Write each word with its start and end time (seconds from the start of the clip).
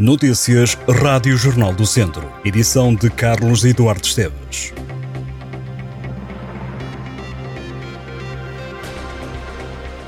Notícias 0.00 0.78
Rádio 0.88 1.36
Jornal 1.36 1.74
do 1.74 1.84
Centro. 1.84 2.26
Edição 2.42 2.94
de 2.94 3.10
Carlos 3.10 3.66
Eduardo 3.66 4.06
Esteves. 4.06 4.72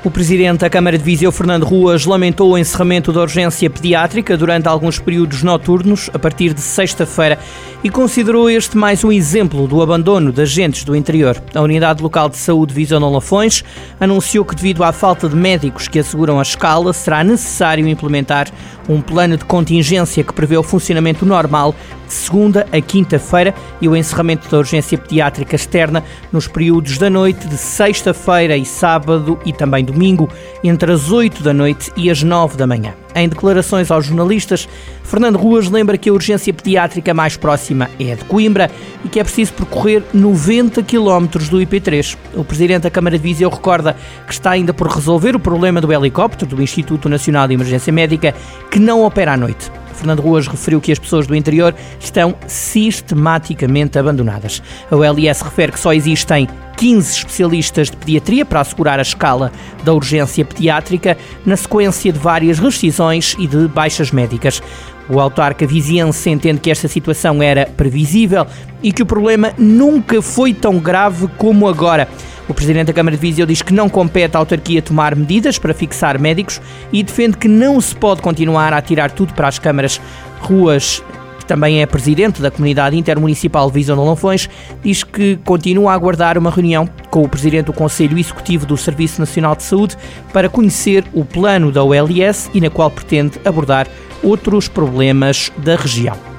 O 0.03 0.11
presidente 0.11 0.59
da 0.59 0.69
Câmara 0.69 0.97
de 0.97 1.03
Viseu, 1.03 1.31
Fernando 1.31 1.63
Ruas, 1.63 2.05
lamentou 2.05 2.51
o 2.51 2.57
encerramento 2.57 3.13
da 3.13 3.21
urgência 3.21 3.69
pediátrica 3.69 4.35
durante 4.35 4.67
alguns 4.67 4.99
períodos 4.99 5.43
noturnos, 5.43 6.09
a 6.13 6.19
partir 6.19 6.53
de 6.53 6.59
sexta-feira, 6.59 7.39
e 7.81 7.89
considerou 7.89 8.49
este 8.49 8.75
mais 8.75 9.01
um 9.05 9.13
exemplo 9.13 9.65
do 9.65 9.81
abandono 9.81 10.33
de 10.33 10.41
agentes 10.41 10.83
do 10.83 10.93
interior. 10.93 11.41
A 11.55 11.61
Unidade 11.61 12.03
Local 12.03 12.27
de 12.27 12.35
Saúde 12.35 12.73
Viseu 12.73 12.99
Não 12.99 13.13
Lafões 13.13 13.63
anunciou 13.97 14.43
que, 14.43 14.55
devido 14.55 14.83
à 14.83 14.91
falta 14.91 15.29
de 15.29 15.37
médicos 15.37 15.87
que 15.87 15.99
asseguram 15.99 16.37
a 16.37 16.41
escala, 16.41 16.91
será 16.91 17.23
necessário 17.23 17.87
implementar 17.87 18.49
um 18.87 19.01
plano 19.01 19.37
de 19.37 19.45
contingência 19.45 20.23
que 20.23 20.33
prevê 20.33 20.57
o 20.57 20.63
funcionamento 20.63 21.25
normal 21.25 21.75
de 22.07 22.13
segunda 22.13 22.67
a 22.71 22.81
quinta-feira 22.81 23.53
e 23.81 23.87
o 23.87 23.95
encerramento 23.95 24.49
da 24.49 24.57
urgência 24.57 24.97
pediátrica 24.97 25.55
externa 25.55 26.03
nos 26.31 26.47
períodos 26.47 26.97
da 26.97 27.09
noite 27.09 27.47
de 27.47 27.57
sexta-feira 27.57 28.57
e 28.57 28.65
sábado 28.65 29.39
e 29.45 29.53
também 29.53 29.83
domingo, 29.83 30.29
entre 30.63 30.91
as 30.91 31.11
8 31.11 31.43
da 31.43 31.53
noite 31.53 31.91
e 31.95 32.09
as 32.09 32.23
9 32.23 32.57
da 32.57 32.67
manhã. 32.67 33.02
Em 33.15 33.29
declarações 33.29 33.91
aos 33.91 34.05
jornalistas, 34.05 34.67
Fernando 35.03 35.37
Ruas 35.37 35.69
lembra 35.69 35.97
que 35.97 36.09
a 36.09 36.13
urgência 36.13 36.53
pediátrica 36.53 37.13
mais 37.13 37.37
próxima 37.37 37.89
é 37.99 38.13
a 38.13 38.15
de 38.15 38.25
Coimbra 38.25 38.71
e 39.05 39.09
que 39.09 39.19
é 39.19 39.23
preciso 39.23 39.53
percorrer 39.53 40.03
90 40.13 40.81
km 40.83 41.27
do 41.49 41.59
IP3. 41.59 42.17
O 42.33 42.43
presidente 42.43 42.83
da 42.83 42.89
Câmara 42.89 43.17
de 43.17 43.23
Viseu 43.23 43.49
recorda 43.49 43.95
que 44.25 44.33
está 44.33 44.51
ainda 44.51 44.73
por 44.73 44.87
resolver 44.87 45.35
o 45.35 45.39
problema 45.39 45.79
do 45.79 45.93
helicóptero 45.93 46.55
do 46.55 46.61
Instituto 46.61 47.07
Nacional 47.07 47.47
de 47.47 47.53
Emergência 47.53 47.93
Médica, 47.93 48.33
que 48.71 48.79
não 48.79 49.03
opera 49.03 49.33
à 49.33 49.37
noite. 49.37 49.71
Fernando 49.93 50.21
Ruas 50.21 50.47
referiu 50.47 50.81
que 50.81 50.91
as 50.91 50.99
pessoas 50.99 51.27
do 51.27 51.35
interior 51.35 51.73
estão 51.99 52.35
sistematicamente 52.47 53.97
abandonadas. 53.97 54.61
A 54.89 54.95
OLS 54.95 55.41
refere 55.41 55.71
que 55.71 55.79
só 55.79 55.93
existem 55.93 56.47
15 56.77 57.17
especialistas 57.17 57.89
de 57.89 57.97
pediatria 57.97 58.45
para 58.45 58.59
assegurar 58.59 58.99
a 58.99 59.03
escala 59.03 59.51
da 59.83 59.93
urgência 59.93 60.43
pediátrica, 60.43 61.17
na 61.45 61.55
sequência 61.55 62.11
de 62.11 62.19
várias 62.19 62.59
rescisões 62.59 63.35
e 63.37 63.47
de 63.47 63.67
baixas 63.67 64.11
médicas. 64.11 64.61
O 65.09 65.19
autarca 65.19 65.67
viziense 65.67 66.29
entende 66.29 66.59
que 66.59 66.71
esta 66.71 66.87
situação 66.87 67.43
era 67.43 67.65
previsível 67.65 68.47
e 68.81 68.91
que 68.91 69.03
o 69.03 69.05
problema 69.05 69.53
nunca 69.57 70.21
foi 70.21 70.53
tão 70.53 70.79
grave 70.79 71.27
como 71.37 71.67
agora. 71.67 72.07
O 72.47 72.53
presidente 72.53 72.87
da 72.87 72.93
Câmara 72.93 73.15
de 73.15 73.21
Viseu 73.21 73.45
diz 73.45 73.61
que 73.61 73.73
não 73.73 73.87
compete 73.87 74.35
à 74.35 74.39
autarquia 74.39 74.81
tomar 74.81 75.15
medidas 75.15 75.57
para 75.57 75.73
fixar 75.73 76.19
médicos 76.19 76.61
e 76.91 77.01
defende 77.01 77.37
que 77.37 77.47
não 77.47 77.79
se 77.79 77.95
pode 77.95 78.21
continuar 78.21 78.73
a 78.73 78.81
tirar 78.81 79.11
tudo 79.11 79.33
para 79.33 79.47
as 79.47 79.59
câmaras. 79.59 80.01
Ruas 80.41 81.01
que 81.43 81.47
também 81.47 81.81
é 81.81 81.85
presidente 81.85 82.41
da 82.41 82.49
comunidade 82.49 82.97
intermunicipal 82.97 83.69
Visão 83.69 83.97
de 83.97 84.01
Lonfões, 84.01 84.49
diz 84.81 85.03
que 85.03 85.37
continua 85.43 85.91
a 85.91 85.93
aguardar 85.93 86.37
uma 86.37 86.49
reunião 86.49 86.87
com 87.09 87.21
o 87.21 87.27
presidente 87.27 87.65
do 87.65 87.73
Conselho 87.73 88.17
Executivo 88.17 88.65
do 88.65 88.77
Serviço 88.77 89.19
Nacional 89.19 89.53
de 89.55 89.63
Saúde 89.63 89.97
para 90.31 90.47
conhecer 90.47 91.03
o 91.13 91.25
plano 91.25 91.69
da 91.69 91.83
OLS 91.83 92.49
e 92.53 92.61
na 92.61 92.69
qual 92.69 92.89
pretende 92.89 93.39
abordar 93.43 93.87
outros 94.23 94.69
problemas 94.69 95.51
da 95.57 95.75
região. 95.75 96.32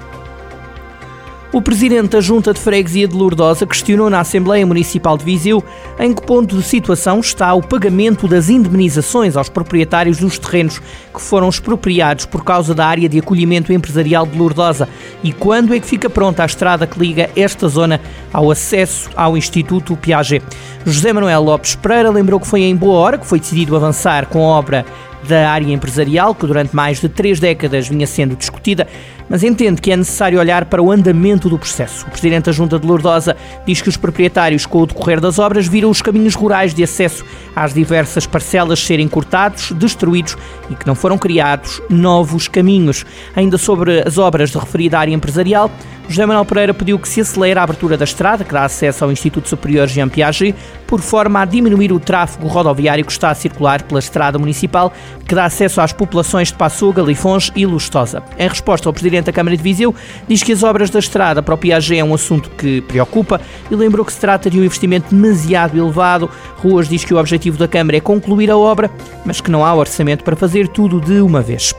O 1.55 1.63
presidente 1.63 2.09
da 2.09 2.21
Junta 2.21 2.53
de 2.53 2.59
Freguesia 2.59 3.07
de 3.07 3.15
Lourdosa 3.15 3.65
questionou 3.65 4.11
na 4.11 4.19
Assembleia 4.19 4.67
Municipal 4.67 5.17
de 5.17 5.25
Viseu 5.25 5.63
em 6.01 6.13
que 6.13 6.21
ponto 6.21 6.57
de 6.57 6.65
situação 6.65 7.21
está 7.21 7.55
o 7.55 7.63
pagamento 7.63 8.27
das 8.27 8.49
indemnizações 8.49 9.37
aos 9.37 9.49
proprietários 9.49 10.19
dos 10.19 10.37
terrenos 10.37 10.81
que 10.81 11.21
foram 11.21 11.49
expropriados 11.49 12.27
por 12.27 12.43
causa 12.43 12.75
da 12.75 12.85
área 12.85 13.09
de 13.09 13.21
acolhimento 13.21 13.73
empresarial 13.73 14.27
de 14.27 14.37
Lourdosa 14.37 14.89
e 15.23 15.33
quando 15.33 15.73
é 15.73 15.79
que 15.79 15.87
fica 15.87 16.11
pronta 16.11 16.43
a 16.43 16.47
estrada 16.47 16.89
que 16.89 16.99
liga 16.99 17.31
esta 17.37 17.69
zona 17.69 18.01
ao 18.33 18.51
acesso 18.51 19.09
ao 19.15 19.37
Instituto 19.37 19.97
Piaget. 19.97 20.45
José 20.85 21.13
Manuel 21.13 21.41
Lopes 21.41 21.77
Pereira 21.77 22.11
lembrou 22.11 22.41
que 22.41 22.49
foi 22.49 22.63
em 22.63 22.75
boa 22.75 22.99
hora 22.99 23.17
que 23.17 23.27
foi 23.29 23.39
decidido 23.39 23.77
avançar 23.77 24.27
com 24.27 24.41
a 24.41 24.59
obra 24.59 24.85
da 25.29 25.51
área 25.51 25.73
empresarial, 25.73 26.35
que 26.35 26.47
durante 26.47 26.75
mais 26.75 27.01
de 27.01 27.09
três 27.09 27.41
décadas 27.41 27.89
vinha 27.89 28.07
sendo 28.07 28.37
discutida, 28.37 28.87
mas 29.29 29.43
entende 29.43 29.81
que 29.81 29.91
é 29.91 29.97
necessário 29.97 30.39
olhar 30.39 30.67
para 30.67 30.83
o 30.83 30.91
andamento 30.91 31.49
do 31.49 31.59
processo. 31.59 32.07
O 32.07 32.11
Presidente 32.11 32.45
da 32.45 32.53
Junta 32.53 32.79
de 32.79 32.87
Lourdosa 32.87 33.37
diz 33.67 33.81
que 33.81 33.89
os 33.89 33.97
proprietários, 33.97 34.67
com 34.67 34.83
o 34.83 34.87
decorrer 34.87 35.21
das 35.21 35.39
obras, 35.39 35.67
viram 35.67 35.91
os 35.91 36.03
caminhos 36.03 36.35
rurais 36.35 36.75
de 36.75 36.85
acesso 36.85 37.25
às 37.57 37.73
diversas 37.73 38.27
parcelas 38.27 38.81
serem 38.81 39.09
cortados, 39.09 39.73
destruídos 39.73 40.37
e 40.71 40.75
que 40.75 40.87
não 40.87 40.95
foram 40.95 41.17
criados 41.17 41.81
novos 41.89 42.49
caminhos. 42.49 43.05
Ainda 43.35 43.57
sobre 43.57 44.01
as 44.07 44.19
obras 44.19 44.51
de 44.51 44.59
referida 44.59 44.99
área 44.99 45.15
empresarial, 45.15 45.71
José 46.09 46.27
Manuel 46.27 46.45
Pereira 46.45 46.75
pediu 46.75 46.99
que 46.99 47.09
se 47.09 47.21
acelere 47.21 47.59
a 47.59 47.63
abertura 47.63 47.97
da 47.97 48.05
estrada 48.05 48.45
que 48.45 48.53
dá 48.53 48.65
acesso 48.65 49.05
ao 49.05 49.11
Instituto 49.11 49.49
Superior 49.49 49.89
Jean 49.89 50.09
Piaget, 50.09 50.55
por 50.87 51.01
forma 51.01 51.41
a 51.41 51.45
diminuir 51.45 51.93
o 51.93 51.99
tráfego 51.99 52.47
rodoviário 52.47 53.05
que 53.05 53.13
está 53.13 53.31
a 53.31 53.35
circular 53.35 53.83
pela 53.83 54.01
estrada 54.01 54.39
municipal, 54.39 54.93
que 55.27 55.35
dá 55.35 55.47
acesso 55.47 55.81
às 55.81 55.93
populações 55.93 56.49
de 56.49 56.55
Passuga, 56.55 57.03
Lifões 57.03 57.51
e 57.57 57.65
Lustosa. 57.65 58.23
Em 58.39 58.47
resposta, 58.47 58.89
o 58.89 58.93
Presidente 58.93 59.25
da 59.27 59.33
Câmara 59.33 59.57
de 59.57 59.63
Viseu 59.63 59.95
diz 60.29 60.43
que 60.43 60.53
as 60.53 60.63
obras 60.63 60.91
da 60.91 60.99
estrada 60.99 61.43
para 61.43 61.55
o 61.55 61.59
Piaget 61.59 61.99
é 61.99 62.05
um 62.05 62.15
assunto 62.15 62.51
que 62.51 62.83
preocupa 62.83 63.41
e 63.71 63.75
lembrou 63.75 64.05
que 64.05 64.13
se 64.13 64.21
trata 64.21 64.51
de 64.51 64.61
um 64.61 64.65
investimento 64.65 65.15
demasiado 65.15 65.79
elevado. 65.79 66.31
Ruas 66.59 66.87
diz 66.87 67.05
que 67.05 67.15
o 67.15 67.19
objetivo 67.19 67.57
da 67.57 67.67
Câmara 67.67 67.97
é 67.97 68.01
concluir 68.01 68.51
a 68.51 68.57
obra, 68.57 68.91
mas 69.25 69.41
que 69.41 69.51
não 69.51 69.65
há 69.65 69.75
orçamento 69.75 70.23
para 70.23 70.37
fazer 70.37 70.69
tudo 70.69 71.01
de 71.01 71.21
uma 71.21 71.41
vez. 71.41 71.75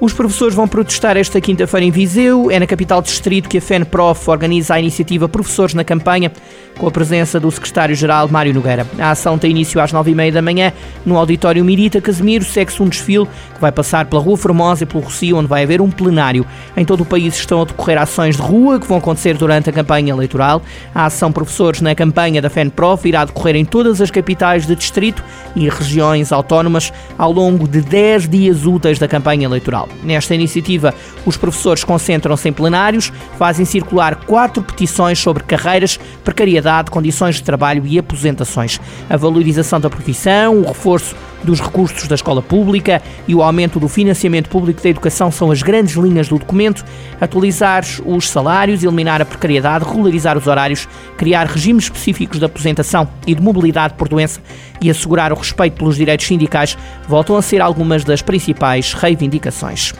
Os 0.00 0.12
professores 0.12 0.54
vão 0.56 0.66
protestar 0.66 1.16
esta 1.16 1.40
quinta-feira 1.40 1.86
em 1.86 1.90
Viseu. 1.90 2.50
É 2.50 2.58
na 2.58 2.66
capital 2.66 3.00
distrito 3.00 3.48
que 3.48 3.58
a 3.58 3.60
FENPROF 3.60 4.28
organiza 4.28 4.74
a 4.74 4.80
iniciativa 4.80 5.28
Professores 5.28 5.72
na 5.72 5.84
Campanha, 5.84 6.32
com 6.76 6.88
a 6.88 6.90
presença 6.90 7.38
do 7.38 7.48
secretário-geral 7.50 8.28
Mário 8.28 8.52
Nogueira. 8.52 8.84
A 8.98 9.12
ação 9.12 9.38
tem 9.38 9.52
início 9.52 9.80
às 9.80 9.92
nove 9.92 10.10
e 10.10 10.14
meia 10.14 10.32
da 10.32 10.42
manhã 10.42 10.72
no 11.06 11.16
auditório 11.16 11.64
Mirita 11.64 12.00
Casemiro. 12.00 12.44
Segue-se 12.44 12.82
um 12.82 12.88
desfile 12.88 13.26
que 13.54 13.60
vai 13.60 13.70
passar 13.70 14.06
pela 14.06 14.20
Rua 14.20 14.36
Formosa 14.36 14.82
e 14.82 14.86
pelo 14.86 15.04
Rocio, 15.04 15.36
onde 15.36 15.46
vai 15.46 15.62
haver 15.62 15.80
um 15.80 15.90
plenário. 15.90 16.44
Em 16.76 16.84
todo 16.84 17.02
o 17.02 17.06
país 17.06 17.36
estão 17.36 17.62
a 17.62 17.64
decorrer 17.64 17.96
ações 17.96 18.36
de 18.36 18.42
rua 18.42 18.80
que 18.80 18.88
vão 18.88 18.98
acontecer 18.98 19.36
durante 19.36 19.70
a 19.70 19.72
campanha 19.72 20.12
eleitoral. 20.12 20.60
A 20.92 21.06
ação 21.06 21.30
Professores 21.30 21.80
na 21.80 21.94
Campanha 21.94 22.42
da 22.42 22.50
FENPROF 22.50 23.08
irá 23.08 23.24
decorrer 23.24 23.54
em 23.54 23.64
todas 23.64 24.00
as 24.00 24.10
capitais 24.10 24.66
de 24.66 24.74
distrito 24.74 25.22
e 25.54 25.68
regiões 25.68 26.32
autónomas 26.32 26.92
ao 27.16 27.30
longo 27.30 27.68
de 27.68 27.80
dez 27.80 28.28
dias 28.28 28.66
úteis 28.66 28.98
da 28.98 29.06
campanha 29.06 29.44
eleitoral. 29.44 29.83
Nesta 30.02 30.34
iniciativa, 30.34 30.94
os 31.24 31.36
professores 31.36 31.84
concentram-se 31.84 32.48
em 32.48 32.52
plenários, 32.52 33.12
fazem 33.38 33.64
circular 33.64 34.16
quatro 34.24 34.62
petições 34.62 35.18
sobre 35.18 35.42
carreiras, 35.42 35.98
precariedade, 36.22 36.90
condições 36.90 37.36
de 37.36 37.42
trabalho 37.42 37.84
e 37.86 37.98
aposentações. 37.98 38.80
A 39.08 39.16
valorização 39.16 39.80
da 39.80 39.90
profissão, 39.90 40.60
o 40.60 40.68
reforço 40.68 41.14
dos 41.44 41.60
recursos 41.60 42.08
da 42.08 42.14
escola 42.14 42.42
pública 42.42 43.02
e 43.28 43.34
o 43.34 43.42
aumento 43.42 43.78
do 43.78 43.88
financiamento 43.88 44.48
público 44.48 44.82
da 44.82 44.88
educação 44.88 45.30
são 45.30 45.50
as 45.50 45.62
grandes 45.62 45.94
linhas 45.94 46.28
do 46.28 46.38
documento. 46.38 46.84
Atualizar 47.20 47.84
os 48.04 48.28
salários, 48.28 48.82
eliminar 48.82 49.20
a 49.20 49.24
precariedade, 49.24 49.84
regularizar 49.84 50.36
os 50.36 50.46
horários, 50.46 50.88
criar 51.16 51.46
regimes 51.46 51.84
específicos 51.84 52.38
de 52.38 52.44
aposentação 52.44 53.08
e 53.26 53.34
de 53.34 53.42
mobilidade 53.42 53.94
por 53.94 54.08
doença 54.08 54.40
e 54.80 54.90
assegurar 54.90 55.32
o 55.32 55.36
respeito 55.36 55.76
pelos 55.76 55.96
direitos 55.96 56.26
sindicais 56.26 56.76
voltam 57.08 57.36
a 57.36 57.42
ser 57.42 57.60
algumas 57.60 58.04
das 58.04 58.22
principais 58.22 58.92
reivindicações. 58.92 59.92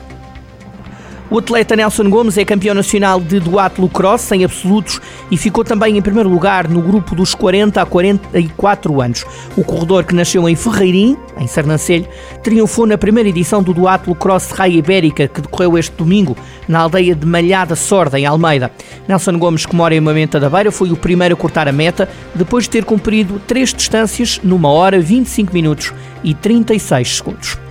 O 1.35 1.39
atleta 1.39 1.75
Nelson 1.75 2.09
Gomes 2.09 2.37
é 2.37 2.45
campeão 2.45 2.73
nacional 2.73 3.19
de 3.19 3.41
duatlo 3.41 3.89
cross 3.89 4.31
em 4.31 4.45
absolutos 4.45 5.01
e 5.29 5.35
ficou 5.35 5.65
também 5.65 5.97
em 5.97 6.01
primeiro 6.01 6.29
lugar 6.29 6.69
no 6.69 6.81
grupo 6.81 7.13
dos 7.13 7.35
40 7.35 7.81
a 7.81 7.85
44 7.85 9.01
anos. 9.01 9.25
O 9.57 9.61
corredor 9.61 10.05
que 10.05 10.15
nasceu 10.15 10.47
em 10.47 10.55
Ferreirim, 10.55 11.17
em 11.37 11.45
Sernancelho, 11.45 12.07
triunfou 12.41 12.85
na 12.87 12.97
primeira 12.97 13.27
edição 13.27 13.61
do 13.61 13.73
duatlo 13.73 14.15
cross 14.15 14.51
Raia 14.51 14.77
Ibérica 14.77 15.27
que 15.27 15.41
decorreu 15.41 15.77
este 15.77 15.93
domingo 15.97 16.37
na 16.69 16.79
aldeia 16.79 17.13
de 17.13 17.25
Malhada 17.25 17.75
Sorda, 17.75 18.17
em 18.17 18.25
Almeida. 18.25 18.71
Nelson 19.05 19.37
Gomes, 19.37 19.65
que 19.65 19.75
mora 19.75 19.93
em 19.93 19.99
Mamenta 19.99 20.39
da 20.39 20.49
Beira, 20.49 20.71
foi 20.71 20.89
o 20.93 20.95
primeiro 20.95 21.35
a 21.35 21.37
cortar 21.37 21.67
a 21.67 21.73
meta 21.73 22.07
depois 22.33 22.63
de 22.63 22.69
ter 22.69 22.85
cumprido 22.85 23.41
três 23.45 23.73
distâncias 23.73 24.39
numa 24.41 24.69
hora, 24.69 25.01
25 25.01 25.53
minutos 25.53 25.93
e 26.23 26.33
36 26.33 27.17
segundos. 27.17 27.64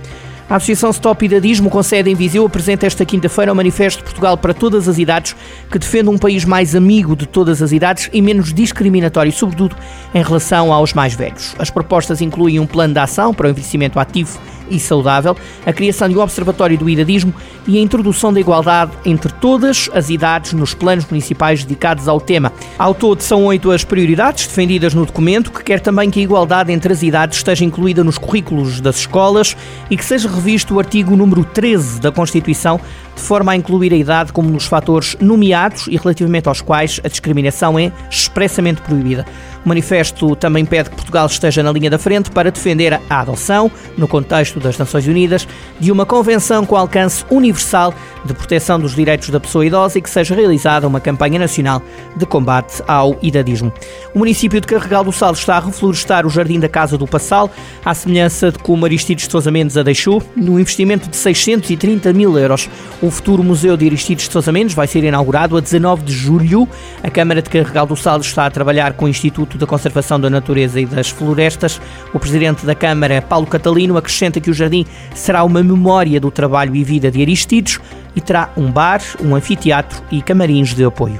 A 0.47 0.57
Associação 0.57 0.91
Stop 0.91 1.25
Idadismo, 1.25 1.71
com 1.71 1.81
sede 1.81 2.11
em 2.11 2.13
Viseu, 2.13 2.45
apresenta 2.45 2.85
esta 2.85 3.03
quinta-feira 3.03 3.51
o 3.51 3.55
Manifesto 3.55 3.97
de 3.97 4.03
Portugal 4.03 4.37
para 4.37 4.53
Todas 4.53 4.87
as 4.87 4.99
Idades, 4.99 5.35
que 5.71 5.79
defende 5.79 6.07
um 6.07 6.19
país 6.19 6.45
mais 6.45 6.75
amigo 6.75 7.15
de 7.15 7.25
todas 7.25 7.63
as 7.63 7.71
idades 7.71 8.11
e 8.13 8.21
menos 8.21 8.53
discriminatório, 8.53 9.31
sobretudo 9.31 9.75
em 10.13 10.21
relação 10.21 10.71
aos 10.71 10.93
mais 10.93 11.15
velhos. 11.15 11.55
As 11.57 11.71
propostas 11.71 12.21
incluem 12.21 12.59
um 12.59 12.67
plano 12.67 12.93
de 12.93 12.99
ação 12.99 13.33
para 13.33 13.47
o 13.47 13.49
envelhecimento 13.49 13.99
ativo 13.99 14.39
e 14.69 14.79
saudável, 14.79 15.35
a 15.65 15.73
criação 15.73 16.09
de 16.09 16.15
um 16.15 16.21
observatório 16.21 16.77
do 16.77 16.89
idadismo 16.89 17.33
e 17.67 17.77
a 17.77 17.81
introdução 17.81 18.33
da 18.33 18.39
igualdade 18.39 18.91
entre 19.05 19.31
todas 19.31 19.89
as 19.93 20.09
idades 20.09 20.53
nos 20.53 20.73
planos 20.73 21.05
municipais 21.05 21.63
dedicados 21.63 22.07
ao 22.07 22.19
tema. 22.19 22.51
Ao 22.77 22.93
todo, 22.93 23.21
são 23.21 23.45
oito 23.45 23.71
as 23.71 23.83
prioridades 23.83 24.47
defendidas 24.47 24.93
no 24.93 25.05
documento, 25.05 25.51
que 25.51 25.63
quer 25.63 25.79
também 25.79 26.09
que 26.09 26.19
a 26.19 26.23
igualdade 26.23 26.71
entre 26.71 26.93
as 26.93 27.03
idades 27.03 27.37
esteja 27.37 27.65
incluída 27.65 28.03
nos 28.03 28.17
currículos 28.17 28.81
das 28.81 28.97
escolas 28.97 29.55
e 29.89 29.97
que 29.97 30.05
seja 30.05 30.27
revisto 30.35 30.75
o 30.75 30.79
artigo 30.79 31.15
número 31.15 31.43
13 31.43 31.99
da 31.99 32.11
Constituição 32.11 32.79
de 33.15 33.21
forma 33.21 33.53
a 33.53 33.55
incluir 33.55 33.93
a 33.93 33.95
idade 33.95 34.33
como 34.33 34.49
nos 34.49 34.65
fatores 34.65 35.15
nomeados 35.19 35.87
e 35.87 35.95
relativamente 35.95 36.47
aos 36.47 36.61
quais 36.61 36.99
a 37.03 37.07
discriminação 37.07 37.79
é 37.79 37.91
expressamente 38.09 38.81
proibida. 38.81 39.25
O 39.65 39.69
manifesto 39.69 40.35
também 40.35 40.63
pede 40.63 40.91
que 40.91 40.95
Portugal 40.95 41.25
esteja 41.25 41.63
na 41.63 41.71
linha 41.71 41.89
da 41.89 41.97
frente 41.97 42.29
para 42.29 42.51
defender 42.51 42.93
a 43.09 43.19
adoção, 43.19 43.71
no 43.97 44.07
contexto 44.07 44.59
das 44.59 44.77
Nações 44.77 45.07
Unidas, 45.07 45.47
de 45.79 45.91
uma 45.91 46.05
convenção 46.05 46.65
com 46.67 46.75
alcance 46.75 47.25
universal 47.31 47.91
de 48.23 48.33
proteção 48.33 48.79
dos 48.79 48.95
direitos 48.95 49.29
da 49.29 49.39
pessoa 49.39 49.65
idosa 49.65 49.97
e 49.97 50.01
que 50.01 50.09
seja 50.09 50.35
realizada 50.35 50.87
uma 50.87 50.99
campanha 50.99 51.39
nacional 51.39 51.81
de 52.15 52.25
combate 52.27 52.83
ao 52.87 53.17
idadismo. 53.23 53.73
O 54.13 54.19
município 54.19 54.61
de 54.61 54.67
Carregal 54.67 55.03
do 55.03 55.11
Sal 55.11 55.33
está 55.33 55.57
a 55.57 55.59
reflorestar 55.59 56.27
o 56.27 56.29
Jardim 56.29 56.59
da 56.59 56.69
Casa 56.69 56.95
do 56.95 57.07
Passal, 57.07 57.49
à 57.83 57.93
semelhança 57.93 58.51
de 58.51 58.59
como 58.59 58.85
Aristides 58.85 59.25
de 59.25 59.31
Sousa 59.31 59.49
Mendes 59.49 59.77
a 59.77 59.83
deixou, 59.83 60.21
no 60.35 60.59
investimento 60.59 61.09
de 61.09 61.15
630 61.15 62.13
mil 62.13 62.37
euros. 62.37 62.69
O 63.01 63.09
futuro 63.09 63.43
Museu 63.43 63.75
de 63.75 63.87
Aristides 63.87 64.27
de 64.27 64.31
Sousa 64.33 64.51
Mendes 64.51 64.75
vai 64.75 64.85
ser 64.85 65.03
inaugurado 65.03 65.57
a 65.57 65.59
19 65.59 66.03
de 66.03 66.13
julho. 66.13 66.67
A 67.03 67.09
Câmara 67.09 67.41
de 67.41 67.49
Carregal 67.49 67.87
do 67.87 67.95
Sal 67.95 68.19
está 68.19 68.45
a 68.45 68.51
trabalhar 68.51 68.93
com 68.93 69.05
o 69.05 69.09
Instituto 69.09 69.54
Instituto 69.55 69.59
da 69.59 69.65
Conservação 69.65 70.19
da 70.19 70.29
Natureza 70.29 70.79
e 70.79 70.85
das 70.85 71.09
Florestas. 71.09 71.81
O 72.13 72.19
presidente 72.19 72.65
da 72.65 72.75
Câmara, 72.75 73.21
Paulo 73.21 73.47
Catalino, 73.47 73.97
acrescenta 73.97 74.39
que 74.39 74.49
o 74.49 74.53
jardim 74.53 74.85
será 75.13 75.43
uma 75.43 75.63
memória 75.63 76.19
do 76.19 76.29
trabalho 76.29 76.75
e 76.75 76.83
vida 76.83 77.09
de 77.09 77.21
Aristides 77.21 77.79
e 78.15 78.21
terá 78.21 78.51
um 78.55 78.71
bar, 78.71 79.01
um 79.21 79.35
anfiteatro 79.35 80.03
e 80.11 80.21
camarins 80.21 80.73
de 80.73 80.83
apoio. 80.83 81.19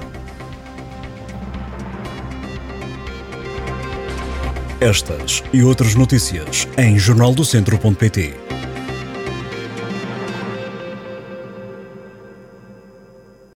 Estas 4.80 5.44
e 5.54 5.64
outras 5.64 5.96
notícias 5.96 6.68
em 6.78 6.98
jornaldocentro.pt. 7.00 8.55